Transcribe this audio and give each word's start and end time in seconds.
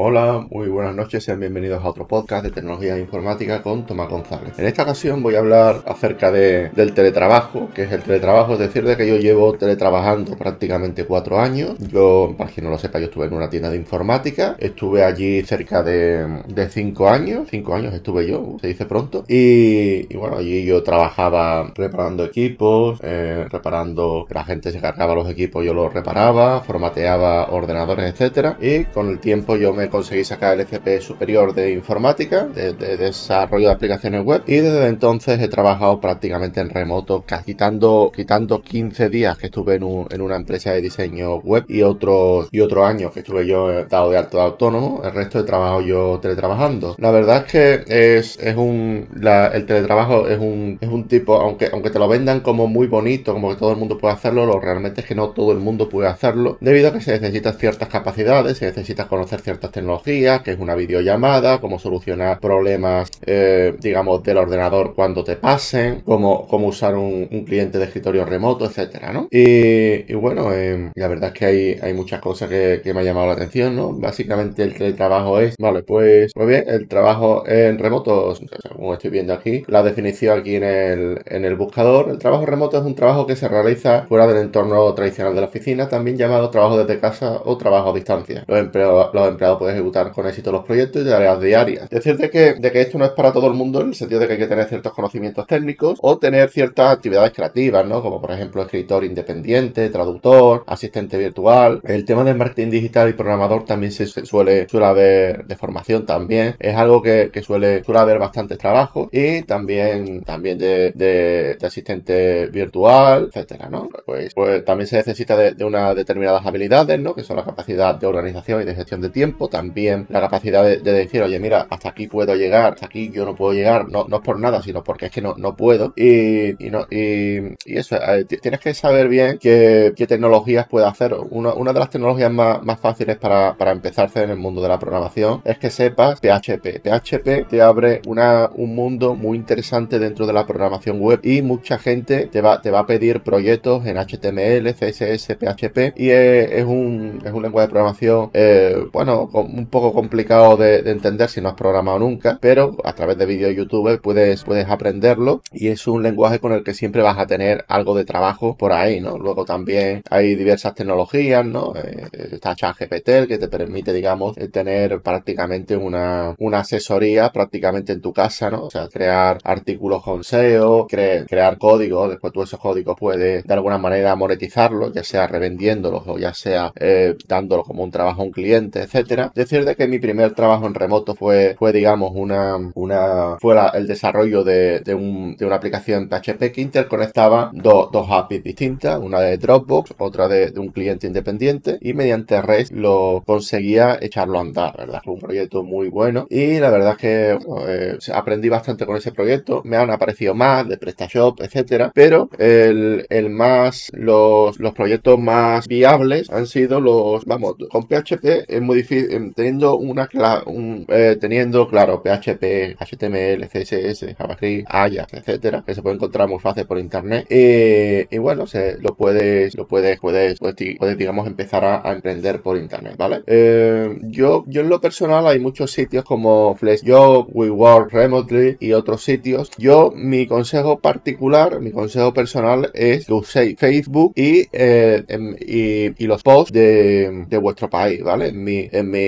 Hola, 0.00 0.46
muy 0.48 0.68
buenas 0.68 0.94
noches, 0.94 1.24
sean 1.24 1.40
bienvenidos 1.40 1.84
a 1.84 1.88
otro 1.88 2.06
podcast 2.06 2.44
de 2.44 2.52
tecnología 2.52 2.94
e 2.96 3.00
informática 3.00 3.64
con 3.64 3.84
Tomás 3.84 4.08
González. 4.08 4.56
En 4.56 4.66
esta 4.66 4.84
ocasión 4.84 5.24
voy 5.24 5.34
a 5.34 5.40
hablar 5.40 5.82
acerca 5.86 6.30
de, 6.30 6.68
del 6.68 6.94
teletrabajo, 6.94 7.70
que 7.74 7.82
es 7.82 7.90
el 7.90 8.04
teletrabajo, 8.04 8.52
es 8.52 8.60
decir, 8.60 8.84
de 8.84 8.96
que 8.96 9.08
yo 9.08 9.16
llevo 9.16 9.54
teletrabajando 9.54 10.36
prácticamente 10.36 11.04
cuatro 11.04 11.40
años. 11.40 11.76
Yo, 11.80 12.32
para 12.38 12.48
quien 12.48 12.66
no 12.66 12.70
lo 12.70 12.78
sepa, 12.78 13.00
yo 13.00 13.06
estuve 13.06 13.26
en 13.26 13.32
una 13.32 13.50
tienda 13.50 13.70
de 13.70 13.76
informática, 13.76 14.54
estuve 14.60 15.02
allí 15.02 15.42
cerca 15.42 15.82
de, 15.82 16.42
de 16.46 16.68
cinco 16.68 17.08
años, 17.08 17.48
cinco 17.50 17.74
años 17.74 17.92
estuve 17.92 18.24
yo, 18.24 18.56
se 18.60 18.68
dice 18.68 18.86
pronto, 18.86 19.24
y, 19.26 20.14
bueno, 20.14 20.36
allí 20.36 20.64
yo 20.64 20.84
trabajaba 20.84 21.72
reparando 21.74 22.24
equipos, 22.24 23.00
eh, 23.02 23.46
reparando 23.50 24.26
la 24.30 24.44
gente 24.44 24.70
se 24.70 24.80
cargaba 24.80 25.16
los 25.16 25.28
equipos, 25.28 25.64
yo 25.64 25.74
los 25.74 25.92
reparaba, 25.92 26.60
formateaba 26.60 27.50
ordenadores, 27.50 28.12
etcétera, 28.12 28.58
y 28.60 28.84
con 28.84 29.08
el 29.08 29.18
tiempo 29.18 29.56
yo 29.56 29.72
me 29.72 29.87
conseguí 29.88 30.24
sacar 30.24 30.54
el 30.54 30.60
FP 30.60 31.00
superior 31.00 31.54
de 31.54 31.72
informática, 31.72 32.44
de, 32.46 32.72
desarrollo 32.96 33.68
de 33.68 33.74
aplicaciones 33.74 34.24
web, 34.24 34.42
y 34.46 34.56
desde 34.56 34.86
entonces 34.86 35.40
he 35.40 35.48
trabajado 35.48 36.00
prácticamente 36.00 36.60
en 36.60 36.70
remoto, 36.70 37.24
quitando, 37.44 38.12
quitando 38.14 38.62
15 38.62 39.08
días 39.08 39.38
que 39.38 39.46
estuve 39.46 39.76
en, 39.76 40.20
una 40.20 40.36
empresa 40.36 40.72
de 40.72 40.80
diseño 40.80 41.36
web 41.36 41.64
y 41.68 41.82
otros 41.82 42.48
y 42.50 42.60
otro 42.60 42.84
año 42.84 43.10
que 43.10 43.20
estuve 43.20 43.46
yo 43.46 43.84
dado 43.84 44.10
de 44.10 44.18
alto 44.18 44.38
de 44.38 44.42
autónomo, 44.44 45.02
el 45.04 45.12
resto 45.12 45.40
he 45.40 45.44
trabajado 45.44 45.80
yo 45.80 46.18
teletrabajando. 46.20 46.96
La 46.98 47.10
verdad 47.10 47.44
es 47.46 47.52
que 47.52 48.18
es, 48.18 48.38
es 48.38 48.56
un, 48.56 49.08
el 49.14 49.66
teletrabajo 49.66 50.28
es 50.28 50.38
un, 50.38 50.78
es 50.80 50.88
un 50.88 51.08
tipo, 51.08 51.36
aunque, 51.36 51.68
aunque 51.72 51.90
te 51.90 51.98
lo 51.98 52.08
vendan 52.08 52.40
como 52.40 52.66
muy 52.66 52.86
bonito, 52.86 53.32
como 53.32 53.50
que 53.50 53.56
todo 53.56 53.72
el 53.72 53.76
mundo 53.78 53.98
puede 53.98 54.14
hacerlo, 54.14 54.46
lo 54.46 54.60
realmente 54.60 55.00
es 55.00 55.06
que 55.06 55.14
no 55.14 55.30
todo 55.30 55.52
el 55.52 55.58
mundo 55.58 55.88
puede 55.88 56.08
hacerlo, 56.08 56.58
debido 56.60 56.88
a 56.88 56.92
que 56.92 57.00
se 57.00 57.12
necesitan 57.12 57.54
ciertas 57.58 57.88
capacidades, 57.88 58.58
se 58.58 58.66
necesita 58.66 59.08
conocer 59.08 59.40
ciertas 59.40 59.70
tecnologías, 59.78 60.42
que 60.42 60.52
es 60.52 60.58
una 60.58 60.74
videollamada, 60.74 61.60
cómo 61.60 61.78
solucionar 61.78 62.40
problemas, 62.40 63.10
eh, 63.24 63.74
digamos, 63.80 64.22
del 64.22 64.38
ordenador 64.38 64.94
cuando 64.94 65.24
te 65.24 65.36
pasen, 65.36 66.02
cómo, 66.04 66.46
cómo 66.48 66.68
usar 66.68 66.96
un, 66.96 67.28
cliente 67.46 67.78
de 67.78 67.84
escritorio 67.84 68.24
remoto, 68.24 68.66
etcétera, 68.66 69.12
¿no? 69.12 69.28
Y, 69.30 70.12
bueno, 70.14 70.52
eh, 70.52 70.90
la 70.94 71.08
verdad 71.08 71.30
es 71.32 71.38
que 71.38 71.44
hay, 71.46 71.78
hay 71.80 71.94
muchas 71.94 72.20
cosas 72.20 72.48
que, 72.48 72.82
me 72.88 73.00
han 73.00 73.06
llamado 73.06 73.26
la 73.28 73.34
atención, 73.34 73.76
¿no? 73.76 73.92
Básicamente 73.92 74.62
el 74.62 74.74
teletrabajo 74.74 75.38
es, 75.40 75.54
vale, 75.58 75.82
pues, 75.82 76.32
muy 76.34 76.46
bien, 76.46 76.64
el 76.66 76.88
trabajo 76.88 77.44
en 77.46 77.78
remoto, 77.78 78.34
como 78.74 78.94
estoy 78.94 79.10
viendo 79.10 79.32
aquí, 79.32 79.62
la 79.68 79.82
definición 79.82 80.40
aquí 80.40 80.56
en 80.56 80.64
el, 80.64 81.20
en 81.26 81.44
el 81.44 81.54
buscador, 81.54 82.08
el 82.10 82.18
trabajo 82.18 82.46
remoto 82.46 82.78
es 82.78 82.84
un 82.84 82.94
trabajo 82.94 83.26
que 83.26 83.36
se 83.36 83.46
realiza 83.46 84.06
fuera 84.08 84.26
del 84.26 84.38
entorno 84.38 84.92
tradicional 84.94 85.34
de 85.34 85.40
la 85.42 85.46
oficina, 85.46 85.88
también 85.88 86.16
llamado 86.16 86.50
trabajo 86.50 86.78
desde 86.78 87.00
casa 87.00 87.40
o 87.44 87.56
trabajo 87.56 87.90
a 87.90 87.94
distancia. 87.94 88.44
Los 88.46 88.58
empleados, 88.58 89.10
los 89.12 89.28
empleados 89.28 89.57
pueden 89.58 89.76
ejecutar 89.76 90.12
con 90.12 90.26
éxito 90.26 90.52
los 90.52 90.64
proyectos 90.64 91.02
y 91.02 91.08
tareas 91.08 91.40
diarias. 91.40 91.90
Decir 91.90 92.16
de 92.16 92.30
que, 92.30 92.54
de 92.54 92.72
que 92.72 92.80
esto 92.80 92.98
no 92.98 93.04
es 93.04 93.10
para 93.12 93.32
todo 93.32 93.46
el 93.48 93.54
mundo 93.54 93.80
en 93.80 93.88
el 93.88 93.94
sentido 93.94 94.20
de 94.20 94.26
que 94.26 94.32
hay 94.34 94.38
que 94.38 94.46
tener 94.46 94.66
ciertos 94.66 94.92
conocimientos 94.92 95.46
técnicos 95.46 95.98
o 96.02 96.18
tener 96.18 96.48
ciertas 96.50 96.92
actividades 96.92 97.32
creativas, 97.32 97.86
¿no? 97.86 98.02
Como 98.02 98.20
por 98.20 98.30
ejemplo 98.30 98.62
escritor 98.62 99.04
independiente, 99.04 99.88
traductor, 99.90 100.64
asistente 100.66 101.18
virtual. 101.18 101.80
El 101.84 102.04
tema 102.04 102.24
del 102.24 102.36
marketing 102.36 102.70
digital 102.70 103.08
y 103.08 103.12
programador 103.12 103.64
también 103.64 103.92
se, 103.92 104.06
suele, 104.06 104.68
suele 104.68 104.86
haber 104.86 105.46
de 105.46 105.56
formación 105.56 106.06
también. 106.06 106.56
Es 106.58 106.76
algo 106.76 107.02
que, 107.02 107.30
suele, 107.42 107.84
suele 107.84 108.00
haber 108.00 108.18
bastantes 108.18 108.58
trabajos 108.58 109.08
y 109.12 109.42
también, 109.42 110.22
también 110.22 110.58
de, 110.58 110.92
de, 110.92 111.56
asistente 111.66 112.46
virtual, 112.46 113.28
etcétera, 113.28 113.68
¿no? 113.68 113.88
Pues, 114.06 114.34
pues 114.34 114.64
también 114.64 114.86
se 114.86 114.96
necesita 114.96 115.36
de, 115.36 115.52
de 115.52 115.64
unas 115.64 115.94
determinadas 115.94 116.44
habilidades, 116.46 116.98
¿no? 117.00 117.14
Que 117.14 117.24
son 117.24 117.36
la 117.36 117.44
capacidad 117.44 117.94
de 117.94 118.06
organización 118.06 118.62
y 118.62 118.64
de 118.64 118.74
gestión 118.74 119.00
de 119.00 119.10
tiempo, 119.10 119.47
también 119.48 120.06
la 120.08 120.20
capacidad 120.20 120.64
de, 120.64 120.78
decir, 120.78 121.22
oye, 121.22 121.38
mira, 121.40 121.66
hasta 121.70 121.90
aquí 121.90 122.06
puedo 122.06 122.34
llegar, 122.34 122.74
hasta 122.74 122.86
aquí 122.86 123.10
yo 123.10 123.24
no 123.24 123.34
puedo 123.34 123.52
llegar, 123.52 123.88
no, 123.88 124.06
no 124.08 124.16
es 124.16 124.22
por 124.22 124.38
nada, 124.38 124.62
sino 124.62 124.82
porque 124.84 125.06
es 125.06 125.12
que 125.12 125.22
no, 125.22 125.34
no 125.36 125.56
puedo. 125.56 125.92
Y, 125.96 126.64
y, 126.64 126.70
no, 126.70 126.86
y, 126.90 127.56
eso, 127.66 127.96
tienes 128.40 128.60
que 128.60 128.74
saber 128.74 129.08
bien 129.08 129.38
qué, 129.38 129.92
tecnologías 130.08 130.66
puede 130.68 130.86
hacer. 130.86 131.14
Una, 131.30 131.52
una 131.54 131.72
de 131.72 131.80
las 131.80 131.90
tecnologías 131.90 132.30
más, 132.32 132.62
más 132.62 132.80
fáciles 132.80 133.16
para, 133.16 133.56
para 133.56 133.72
empezarse 133.72 134.22
en 134.22 134.30
el 134.30 134.38
mundo 134.38 134.62
de 134.62 134.68
la 134.68 134.78
programación 134.78 135.42
es 135.44 135.58
que 135.58 135.70
sepas 135.70 136.20
PHP. 136.20 136.80
PHP 136.82 137.48
te 137.48 137.62
abre 137.62 138.00
una, 138.06 138.50
un 138.54 138.74
mundo 138.74 139.14
muy 139.14 139.36
interesante 139.36 139.98
dentro 139.98 140.26
de 140.26 140.32
la 140.32 140.46
programación 140.46 141.00
web 141.00 141.20
y 141.22 141.42
mucha 141.42 141.78
gente 141.78 142.26
te 142.26 142.40
va, 142.40 142.60
te 142.60 142.70
va 142.70 142.80
a 142.80 142.86
pedir 142.86 143.22
proyectos 143.22 143.86
en 143.86 143.96
HTML, 143.96 144.74
CSS, 144.74 145.36
PHP 145.36 145.94
y 145.96 146.10
es, 146.10 146.64
un, 146.64 147.22
es 147.24 147.32
un 147.32 147.42
lenguaje 147.42 147.66
de 147.66 147.70
programación, 147.70 148.30
eh, 148.34 148.86
bueno, 148.92 149.28
un 149.42 149.66
poco 149.66 149.92
complicado 149.92 150.56
de, 150.56 150.78
entender 150.90 151.28
si 151.28 151.40
no 151.40 151.50
has 151.50 151.54
programado 151.54 151.98
nunca, 151.98 152.38
pero 152.40 152.76
a 152.84 152.92
través 152.94 153.18
de 153.18 153.26
vídeos 153.26 153.54
YouTube 153.54 154.00
puedes, 154.00 154.44
puedes 154.44 154.68
aprenderlo 154.68 155.42
y 155.52 155.68
es 155.68 155.86
un 155.86 156.02
lenguaje 156.02 156.38
con 156.40 156.52
el 156.52 156.64
que 156.64 156.74
siempre 156.74 157.02
vas 157.02 157.18
a 157.18 157.26
tener 157.26 157.64
algo 157.68 157.94
de 157.94 158.04
trabajo 158.04 158.56
por 158.56 158.72
ahí, 158.72 159.00
¿no? 159.00 159.18
Luego 159.18 159.44
también 159.44 160.02
hay 160.10 160.34
diversas 160.34 160.74
tecnologías, 160.74 161.44
¿no? 161.44 161.74
Eh, 161.76 162.08
está 162.32 162.54
ChatGPT 162.54 163.28
que 163.28 163.38
te 163.38 163.48
permite, 163.48 163.92
digamos, 163.92 164.36
eh, 164.38 164.48
tener 164.48 165.00
prácticamente 165.02 165.76
una, 165.76 166.34
una 166.38 166.60
asesoría 166.60 167.30
prácticamente 167.30 167.92
en 167.92 168.00
tu 168.00 168.12
casa, 168.12 168.50
¿no? 168.50 168.70
Sea, 168.70 168.88
crear 168.88 169.38
artículos 169.44 170.02
con 170.02 170.24
SEO, 170.24 170.86
crear 170.86 171.58
códigos, 171.58 172.10
después 172.10 172.32
tú 172.32 172.42
esos 172.42 172.60
códigos 172.60 172.96
puedes 172.98 173.44
de 173.44 173.54
alguna 173.54 173.78
manera 173.78 174.14
monetizarlos, 174.16 174.92
ya 174.92 175.04
sea 175.04 175.26
revendiéndolos 175.26 176.02
o 176.06 176.18
ya 176.18 176.34
sea 176.34 176.72
eh, 176.76 177.16
dándolo 177.26 177.62
como 177.62 177.82
un 177.82 177.90
trabajo 177.90 178.22
a 178.22 178.24
un 178.24 178.30
cliente, 178.30 178.80
etcétera 178.82 179.27
decir 179.34 179.64
de 179.64 179.76
que 179.76 179.88
mi 179.88 179.98
primer 179.98 180.34
trabajo 180.34 180.66
en 180.66 180.74
remoto 180.74 181.14
fue, 181.14 181.56
fue 181.58 181.72
digamos, 181.72 182.12
una, 182.14 182.56
una, 182.74 183.36
fue 183.40 183.56
el 183.74 183.86
desarrollo 183.86 184.44
de, 184.44 184.80
de, 184.80 184.94
un, 184.94 185.36
de, 185.36 185.46
una 185.46 185.56
aplicación 185.56 186.08
PHP 186.08 186.52
que 186.52 186.60
interconectaba 186.60 187.50
dos 187.52 188.10
APIs 188.10 188.42
distintas, 188.42 188.98
una 188.98 189.20
de 189.20 189.36
Dropbox, 189.38 189.94
otra 189.98 190.28
de, 190.28 190.52
un 190.58 190.68
cliente 190.68 191.06
independiente 191.06 191.78
y 191.80 191.94
mediante 191.94 192.40
REST 192.42 192.72
lo 192.72 193.22
conseguía 193.26 193.98
echarlo 194.00 194.38
a 194.38 194.42
andar, 194.42 194.76
¿verdad? 194.76 195.00
Fue 195.04 195.14
un 195.14 195.20
proyecto 195.20 195.62
muy 195.62 195.88
bueno 195.88 196.26
y 196.30 196.58
la 196.58 196.70
verdad 196.70 196.92
es 196.92 196.98
que 196.98 197.38
eh, 197.68 197.98
aprendí 198.12 198.48
bastante 198.48 198.86
con 198.86 198.96
ese 198.96 199.12
proyecto, 199.12 199.62
me 199.64 199.76
han 199.76 199.90
aparecido 199.90 200.34
más 200.34 200.68
de 200.68 200.78
PrestaShop, 200.78 201.40
etcétera, 201.40 201.92
pero 201.94 202.28
el, 202.38 203.06
el 203.08 203.30
más, 203.30 203.90
los, 203.92 204.58
los 204.58 204.72
proyectos 204.72 205.18
más 205.18 205.66
viables 205.68 206.30
han 206.30 206.46
sido 206.46 206.80
los, 206.80 207.24
vamos, 207.24 207.56
con 207.70 207.86
PHP 207.86 208.44
es 208.48 208.60
muy 208.60 208.78
difícil, 208.78 209.17
teniendo 209.34 209.76
una 209.76 210.08
un, 210.46 210.86
eh, 210.88 211.16
teniendo 211.20 211.68
claro 211.68 212.02
PHP, 212.02 212.76
HTML, 212.78 213.48
CSS, 213.48 214.14
JavaScript, 214.16 214.66
Ajax, 214.68 215.14
etcétera, 215.14 215.62
que 215.66 215.74
se 215.74 215.82
puede 215.82 215.96
encontrar 215.96 216.28
muy 216.28 216.38
fácil 216.38 216.66
por 216.66 216.78
internet. 216.78 217.26
Eh, 217.28 218.06
y 218.10 218.18
bueno, 218.18 218.44
lo 218.80 218.94
puedes, 218.94 219.54
lo 219.56 219.66
puedes, 219.66 219.98
puedes, 219.98 220.38
puedes, 220.38 220.98
digamos, 220.98 221.26
empezar 221.26 221.64
a, 221.64 221.92
emprender 221.92 222.42
por 222.42 222.56
internet, 222.56 222.94
¿vale? 222.96 223.22
Eh, 223.26 223.98
yo, 224.02 224.44
yo 224.46 224.60
en 224.60 224.68
lo 224.68 224.80
personal 224.80 225.26
hay 225.26 225.38
muchos 225.38 225.72
sitios 225.72 226.04
como 226.04 226.54
FlexJob, 226.54 227.28
WeWork 227.32 227.92
Remotely 227.92 228.56
y 228.60 228.72
otros 228.72 229.02
sitios. 229.02 229.50
Yo, 229.58 229.92
mi 229.94 230.26
consejo 230.26 230.78
particular, 230.78 231.60
mi 231.60 231.72
consejo 231.72 232.12
personal 232.12 232.70
es 232.74 233.06
que 233.06 233.12
uséis 233.12 233.56
Facebook 233.58 234.12
y, 234.16 234.46
em, 234.52 235.36
y, 235.40 236.02
y, 236.02 236.06
los 236.06 236.22
posts 236.22 236.52
de, 236.52 237.24
de 237.28 237.38
vuestro 237.38 237.68
país, 237.68 238.02
¿vale? 238.02 238.28
En 238.28 238.44
mi, 238.44 238.68
en 238.70 238.90
mi 238.90 239.07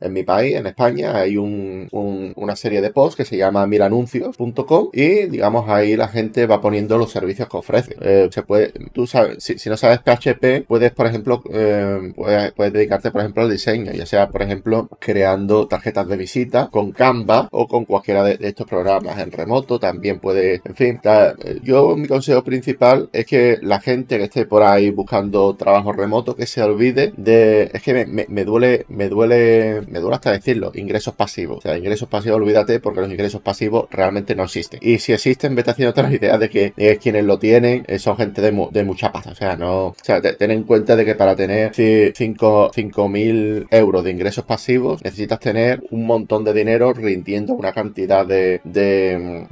en 0.00 0.12
mi 0.12 0.22
país, 0.22 0.56
en 0.56 0.66
España, 0.66 1.16
hay 1.16 1.36
una 1.36 2.56
serie 2.56 2.80
de 2.80 2.90
posts 2.90 3.16
que 3.16 3.24
se 3.24 3.36
llama 3.36 3.66
milanuncios.com 3.66 4.90
y 4.92 5.26
digamos 5.26 5.68
ahí 5.68 5.96
la 5.96 6.08
gente 6.08 6.46
va 6.46 6.60
poniendo 6.60 6.98
los 6.98 7.10
servicios 7.10 7.48
que 7.48 7.56
ofrece. 7.56 7.96
Eh, 8.00 8.28
se 8.30 8.42
puede, 8.42 8.72
tú 8.92 9.06
sabes, 9.06 9.42
si, 9.42 9.68
no 9.68 9.76
sabes 9.76 10.00
PHP, 10.00 10.66
puedes, 10.66 10.92
por 10.92 11.06
ejemplo, 11.06 11.42
eh, 11.52 12.12
puedes, 12.14 12.72
dedicarte, 12.72 13.10
por 13.10 13.20
ejemplo, 13.20 13.42
al 13.42 13.50
diseño, 13.50 13.92
ya 13.92 14.06
sea, 14.06 14.28
por 14.28 14.42
ejemplo, 14.42 14.88
creando 14.98 15.66
tarjetas 15.66 16.08
de 16.08 16.16
visita 16.16 16.68
con 16.70 16.92
Canva 16.92 17.48
o 17.50 17.66
con 17.66 17.84
cualquiera 17.84 18.24
de, 18.24 18.38
estos 18.40 18.66
programas 18.66 19.18
en 19.18 19.32
remoto. 19.32 19.78
También 19.78 20.18
puedes, 20.18 20.60
en 20.64 20.74
fin, 20.74 21.00
yo 21.62 21.96
mi 21.96 22.08
consejo 22.08 22.42
principal 22.44 23.08
es 23.12 23.26
que 23.26 23.58
la 23.62 23.80
gente 23.80 24.18
que 24.18 24.24
esté 24.24 24.46
por 24.46 24.62
ahí 24.62 24.90
buscando 24.90 25.54
trabajo 25.56 25.92
remoto, 25.92 26.36
que 26.36 26.46
se 26.46 26.62
olvide 26.62 27.12
de, 27.16 27.70
es 27.72 27.82
que 27.82 28.06
me 28.06 28.44
duele, 28.44 28.86
me 28.88 29.08
duele 29.12 29.82
me 29.88 30.00
duele 30.00 30.16
hasta 30.16 30.32
decirlo, 30.32 30.72
ingresos 30.74 31.14
pasivos. 31.14 31.58
O 31.58 31.60
sea, 31.60 31.76
ingresos 31.76 32.08
pasivos, 32.08 32.36
olvídate 32.36 32.80
porque 32.80 33.00
los 33.00 33.10
ingresos 33.10 33.40
pasivos 33.40 33.86
realmente 33.90 34.34
no 34.34 34.44
existen. 34.44 34.80
Y 34.82 34.98
si 34.98 35.12
existen, 35.12 35.54
vete 35.54 35.70
haciendo 35.70 35.90
otra 35.90 36.12
idea 36.12 36.38
de 36.38 36.48
que 36.50 36.72
quienes 37.00 37.24
lo 37.24 37.38
tienen 37.38 37.84
eh, 37.86 37.98
son 37.98 38.16
gente 38.16 38.40
de, 38.40 38.52
mucha 38.84 39.12
pasta. 39.12 39.30
O 39.30 39.34
sea, 39.34 39.56
no, 39.56 39.86
o 39.88 39.96
sea, 40.02 40.20
ten 40.20 40.50
en 40.50 40.64
cuenta 40.64 40.96
de 40.96 41.04
que 41.04 41.14
para 41.14 41.36
tener 41.36 41.72
5 41.74 42.72
mil 43.08 43.66
euros 43.70 44.04
de 44.04 44.10
ingresos 44.10 44.44
pasivos 44.44 45.02
necesitas 45.02 45.40
tener 45.40 45.82
un 45.90 46.06
montón 46.06 46.44
de 46.44 46.52
dinero 46.52 46.92
rindiendo 46.92 47.54
una 47.54 47.72
cantidad 47.72 48.26
de, 48.26 48.60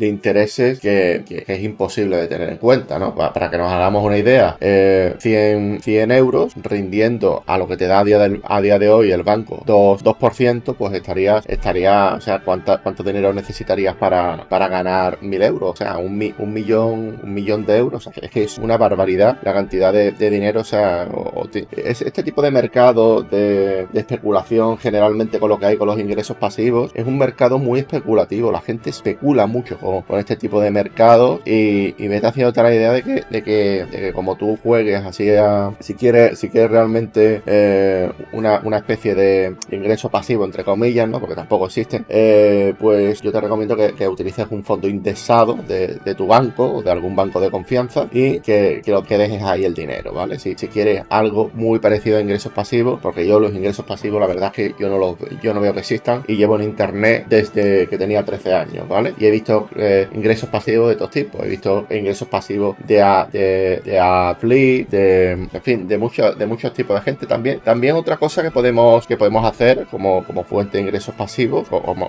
intereses 0.01 0.81
que, 0.81 1.45
es 1.47 1.63
imposible 1.63 2.17
de 2.17 2.27
tener 2.27 2.49
en 2.51 2.57
cuenta, 2.57 2.99
¿no? 2.99 3.15
Para, 3.15 3.51
que 3.51 3.59
nos 3.59 3.73
hagamos 3.73 4.05
una 4.05 4.19
idea, 4.19 4.57
100, 4.59 4.61
eh, 4.61 5.79
100 5.83 6.11
euros 6.13 6.53
rindiendo 6.57 7.43
a 7.47 7.59
lo 7.59 7.69
que 7.69 7.77
te 7.77 7.87
da 7.87 8.01
a 8.01 8.61
día 8.61 8.79
de 8.79 8.89
hoy 8.89 9.13
el 9.13 9.23
banco 9.23 9.50
banco 9.51 9.63
2, 9.67 10.05
2% 10.05 10.75
pues 10.77 10.95
estaría, 10.95 11.43
estaría, 11.47 12.15
o 12.15 12.21
sea, 12.21 12.41
¿cuánta, 12.41 12.79
¿cuánto 12.79 13.03
dinero 13.03 13.33
necesitarías 13.33 13.95
para, 13.97 14.49
para 14.49 14.69
ganar 14.69 15.19
mil 15.23 15.43
euros? 15.43 15.71
O 15.73 15.77
sea, 15.77 15.99
un, 15.99 16.21
un 16.39 16.53
millón, 16.53 17.21
un 17.23 17.35
millón 17.35 17.65
de 17.67 17.77
euros. 17.77 18.09
Es 18.21 18.31
que 18.31 18.45
es 18.45 18.59
una 18.59 18.77
barbaridad 18.77 19.39
la 19.43 19.53
cantidad 19.53 19.93
de, 19.93 20.13
dinero. 20.31 20.61
O 20.61 20.65
sea, 20.65 21.09
es, 21.77 22.03
este 22.03 22.23
tipo 22.23 22.43
de 22.43 22.51
mercado 22.51 23.23
de, 23.23 23.89
especulación 23.95 24.79
generalmente 24.79 25.39
con 25.39 25.49
lo 25.49 25.59
que 25.59 25.67
hay 25.67 25.77
con 25.77 25.87
los 25.87 25.99
ingresos 25.99 26.37
pasivos 26.37 26.91
es 26.95 27.07
un 27.07 27.19
mercado 27.19 27.59
muy 27.59 27.81
especulativo. 27.81 28.53
La 28.53 28.61
gente 28.61 28.91
especula 28.91 29.47
mucho 29.47 29.79
con, 29.79 30.19
este 30.19 30.37
tipo 30.37 30.61
de 30.61 30.71
mercado 30.71 31.41
y, 31.45 31.95
me 31.99 32.17
está 32.17 32.29
haciendo 32.29 32.53
la 32.61 32.75
idea 32.75 32.93
de 32.93 33.03
que, 33.03 33.25
de 33.31 33.43
que, 33.43 34.13
como 34.13 34.37
tú 34.37 34.59
juegues 34.63 35.05
así 35.05 35.31
si 35.79 35.95
quieres, 35.95 36.39
si 36.39 36.49
quieres 36.49 36.71
realmente 36.71 37.43
eh, 37.47 38.11
una, 38.33 38.61
una 38.65 38.79
especie 38.79 39.15
de 39.15 39.30
ingreso 39.71 40.09
pasivo 40.11 40.45
entre 40.45 40.65
comillas, 40.65 41.09
¿no? 41.09 41.21
Porque 41.21 41.35
tampoco 41.35 41.67
existen, 41.67 42.05
eh, 42.09 42.75
pues 42.79 43.21
yo 43.21 43.33
te 43.33 43.41
recomiendo 43.41 43.77
que, 43.77 44.09
utilices 44.09 44.47
un 44.51 44.65
fondo 44.65 44.89
indexado 44.89 45.55
de, 45.55 46.15
tu 46.17 46.27
banco 46.27 46.65
o 46.65 46.83
de 46.83 46.91
algún 46.91 47.15
banco 47.15 47.41
de 47.41 47.51
confianza 47.51 48.09
y 48.13 48.41
que, 48.41 48.83
lo, 48.87 49.05
que 49.05 49.17
dejes 49.17 49.43
ahí 49.43 49.65
el 49.65 49.75
dinero, 49.75 50.13
¿vale? 50.13 50.39
Si, 50.39 50.55
si 50.57 50.69
quieres 50.69 51.05
algo 51.09 51.51
muy 51.55 51.79
parecido 51.79 52.19
a 52.19 52.21
ingresos 52.21 52.53
pasivos, 52.53 52.99
porque 53.01 53.27
yo 53.27 53.39
los 53.39 53.53
ingresos 53.55 53.85
pasivos 53.85 54.21
la 54.21 54.27
verdad 54.27 54.49
es 54.49 54.53
que 54.53 54.75
yo 54.79 54.89
no 54.89 54.99
los 54.99 55.17
yo 55.43 55.55
no 55.55 55.61
veo 55.61 55.73
que 55.73 55.81
existan 55.81 56.25
y 56.27 56.37
llevo 56.37 56.57
en 56.57 56.63
internet 56.63 57.27
desde 57.29 57.87
que 57.87 57.99
tenía 57.99 58.25
13 58.25 58.55
años, 58.55 58.89
¿vale? 58.89 59.15
Y 59.19 59.27
he 59.27 59.31
visto 59.31 59.69
eh, 59.77 60.09
ingresos 60.13 60.49
pasivos 60.49 60.89
de 60.89 60.97
todos 60.97 61.11
tipos, 61.11 61.43
he 61.45 61.49
visto 61.49 61.87
ingresos 61.91 62.29
pasivos 62.29 62.77
de 62.87 63.03
a, 63.03 63.29
de, 63.31 63.81
de 63.85 64.01
de, 64.91 65.33
en 65.33 65.63
fin, 65.63 65.89
de 65.89 65.99
muchos 65.99 66.39
de 66.39 66.47
muchos 66.47 66.73
tipos 66.73 66.97
de 66.97 67.03
gente 67.03 67.27
también. 67.27 67.61
También 67.61 67.97
otra 67.97 68.17
cosa 68.17 68.43
que 68.43 68.51
podemos 68.51 69.07
que 69.07 69.17
podemos 69.21 69.45
hacer 69.45 69.87
como, 69.91 70.25
como 70.25 70.45
fuente 70.45 70.79
de 70.79 70.85
ingresos 70.85 71.15
pasivos 71.15 71.69
o, 71.71 71.83
como, 71.83 72.09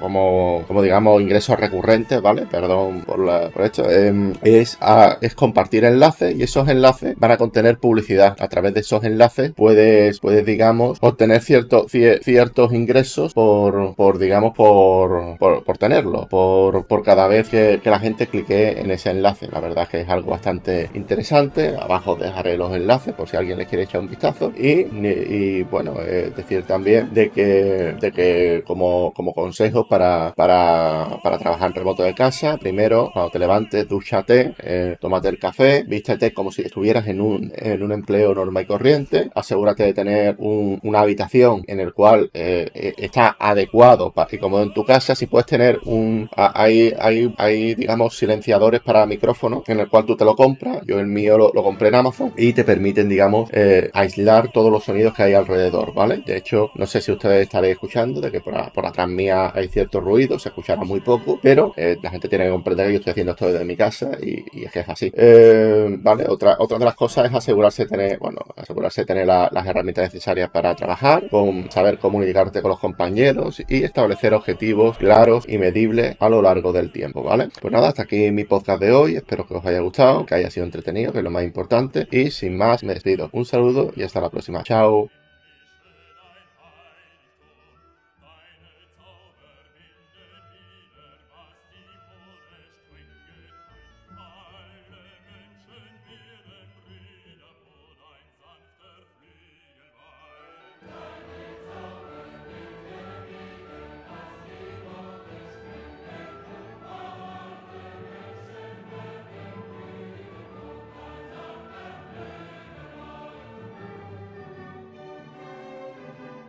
como, 0.00 0.64
como, 0.66 0.82
digamos 0.82 1.20
ingresos 1.20 1.60
recurrentes, 1.60 2.22
¿vale? 2.22 2.46
Perdón 2.50 3.02
por, 3.02 3.18
la, 3.18 3.50
por 3.50 3.64
esto, 3.64 3.88
em, 3.90 4.32
es, 4.42 4.78
es 5.20 5.34
compartir 5.34 5.84
enlaces 5.84 6.34
y 6.34 6.42
esos 6.42 6.66
enlaces 6.68 7.16
van 7.18 7.32
a 7.32 7.36
contener 7.36 7.76
publicidad. 7.78 8.34
A 8.40 8.48
través 8.48 8.72
de 8.72 8.80
esos 8.80 9.04
enlaces 9.04 9.52
puedes, 9.54 10.20
puedes 10.20 10.46
digamos, 10.46 10.96
obtener 11.02 11.42
ciertos 11.42 11.92
ciertos 12.22 12.72
ingresos 12.72 13.34
por, 13.34 13.94
por 13.94 14.18
digamos, 14.18 14.54
por, 14.56 15.36
por, 15.38 15.76
tenerlo, 15.76 16.28
por, 16.28 16.86
por 16.86 17.02
cada 17.02 17.28
vez 17.28 17.50
que, 17.50 17.80
que 17.84 17.90
la 17.90 18.00
gente 18.00 18.26
clique 18.26 18.80
en 18.80 18.90
ese 18.90 19.10
enlace. 19.10 19.48
La 19.52 19.60
verdad 19.60 19.84
es 19.84 19.90
que 19.90 20.00
es 20.00 20.08
algo 20.08 20.30
bastante 20.30 20.88
interesante. 20.94 21.76
Abajo 21.78 22.16
dejaré 22.16 22.56
los 22.56 22.74
enlaces 22.74 23.12
por 23.12 23.28
si 23.28 23.36
alguien 23.36 23.58
les 23.58 23.68
quiere 23.68 23.84
echar 23.84 24.00
un 24.00 24.08
vistazo. 24.08 24.50
Y, 24.56 24.86
y, 24.96 25.62
bueno, 25.64 25.96
decir 26.38 26.62
también 26.64 27.12
de 27.12 27.30
que, 27.30 27.96
de 28.00 28.12
que 28.12 28.62
como, 28.66 29.12
como 29.12 29.34
consejos 29.34 29.86
para, 29.88 30.32
para, 30.34 31.18
para 31.22 31.38
trabajar 31.38 31.72
remoto 31.74 32.02
de 32.02 32.14
casa, 32.14 32.56
primero, 32.58 33.10
cuando 33.12 33.30
te 33.30 33.38
levantes, 33.38 33.88
dúchate, 33.88 34.54
eh, 34.58 34.96
tómate 35.00 35.28
el 35.28 35.38
café, 35.38 35.84
vístete 35.86 36.32
como 36.32 36.50
si 36.50 36.62
estuvieras 36.62 37.06
en 37.06 37.20
un, 37.20 37.52
en 37.54 37.82
un 37.82 37.92
empleo 37.92 38.34
normal 38.34 38.64
y 38.64 38.66
corriente, 38.66 39.30
asegúrate 39.34 39.84
de 39.84 39.94
tener 39.94 40.36
una 40.38 41.00
habitación 41.00 41.62
en 41.66 41.80
el 41.80 41.92
cual 41.92 42.30
eh, 42.34 42.68
eh, 42.74 42.94
está 42.96 43.36
adecuado 43.38 44.12
para, 44.12 44.28
y 44.32 44.38
como 44.38 44.60
en 44.60 44.72
tu 44.72 44.84
casa, 44.84 45.14
si 45.14 45.26
puedes 45.26 45.46
tener 45.46 45.80
un, 45.84 46.28
hay, 46.36 46.94
hay, 46.98 47.34
hay, 47.38 47.74
digamos, 47.74 48.16
silenciadores 48.16 48.80
para 48.80 49.06
micrófono 49.06 49.62
en 49.66 49.80
el 49.80 49.88
cual 49.88 50.06
tú 50.06 50.16
te 50.16 50.24
lo 50.24 50.36
compras, 50.36 50.82
yo 50.86 50.98
el 50.98 51.06
mío 51.06 51.36
lo, 51.38 51.52
lo 51.52 51.62
compré 51.62 51.88
en 51.88 51.96
Amazon 51.96 52.32
y 52.36 52.52
te 52.52 52.64
permiten, 52.64 53.08
digamos, 53.08 53.50
aislar 53.92 54.50
todos 54.52 54.70
los 54.70 54.84
sonidos 54.84 55.14
que 55.14 55.22
hay 55.22 55.34
alrededor, 55.34 55.94
¿vale? 55.94 56.22
De 56.28 56.36
hecho, 56.36 56.70
no 56.74 56.86
sé 56.86 57.00
si 57.00 57.10
ustedes 57.10 57.44
estaréis 57.44 57.72
escuchando, 57.72 58.20
de 58.20 58.30
que 58.30 58.42
por, 58.42 58.54
atrás 58.54 59.08
mía 59.08 59.50
hay 59.54 59.66
cierto 59.68 59.98
ruido, 59.98 60.38
se 60.38 60.50
escuchará 60.50 60.84
muy 60.84 61.00
poco, 61.00 61.40
pero 61.42 61.72
eh, 61.74 61.96
la 62.02 62.10
gente 62.10 62.28
tiene 62.28 62.44
que 62.44 62.50
comprender 62.50 62.86
que 62.86 62.92
yo 62.92 62.98
estoy 62.98 63.12
haciendo 63.12 63.32
esto 63.32 63.46
desde 63.46 63.64
mi 63.64 63.76
casa 63.76 64.10
y, 64.20 64.44
es 64.62 64.70
que 64.70 64.80
es 64.80 64.88
así. 64.90 65.10
Eh, 65.16 65.86
vale, 66.00 66.26
otra, 66.28 66.56
otra 66.58 66.78
de 66.78 66.84
las 66.84 66.96
cosas 66.96 67.30
es 67.30 67.34
asegurarse 67.34 67.84
de 67.84 67.88
tener, 67.88 68.18
bueno, 68.18 68.40
asegurarse 68.56 69.00
de 69.00 69.06
tener 69.06 69.26
las 69.26 69.66
herramientas 69.66 70.04
necesarias 70.04 70.50
para 70.50 70.74
trabajar, 70.74 71.30
con 71.30 71.70
saber 71.70 71.98
comunicarte 71.98 72.60
con 72.60 72.72
los 72.72 72.78
compañeros 72.78 73.62
y 73.66 73.82
establecer 73.82 74.34
objetivos 74.34 74.98
claros 74.98 75.46
y 75.48 75.56
medibles 75.56 76.14
a 76.20 76.28
lo 76.28 76.42
largo 76.42 76.74
del 76.74 76.92
tiempo, 76.92 77.22
¿vale? 77.22 77.48
Pues 77.58 77.72
nada, 77.72 77.88
hasta 77.88 78.02
aquí 78.02 78.30
mi 78.32 78.44
podcast 78.44 78.82
de 78.82 78.92
hoy, 78.92 79.16
espero 79.16 79.46
que 79.46 79.54
os 79.54 79.64
haya 79.64 79.80
gustado, 79.80 80.26
que 80.26 80.34
haya 80.34 80.50
sido 80.50 80.66
entretenido, 80.66 81.10
que 81.10 81.18
es 81.18 81.24
lo 81.24 81.30
más 81.30 81.44
importante 81.44 82.06
y 82.10 82.30
sin 82.30 82.58
más 82.58 82.84
me 82.84 82.92
despido. 82.92 83.30
Un 83.32 83.46
saludo 83.46 83.92
y 83.96 84.02
hasta 84.02 84.20
la 84.20 84.28
próxima. 84.28 84.62
Chao. 84.62 85.08